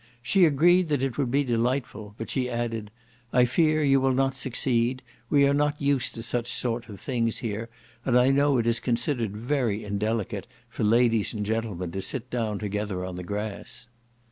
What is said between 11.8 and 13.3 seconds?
to sit down together on the